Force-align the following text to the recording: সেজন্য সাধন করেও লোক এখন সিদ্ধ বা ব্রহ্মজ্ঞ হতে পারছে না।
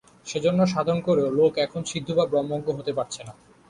সেজন্য 0.27 0.59
সাধন 0.67 0.97
করেও 1.07 1.29
লোক 1.39 1.53
এখন 1.65 1.81
সিদ্ধ 1.91 2.09
বা 2.17 2.25
ব্রহ্মজ্ঞ 2.31 2.67
হতে 2.77 2.91
পারছে 2.97 3.21
না। 3.27 3.33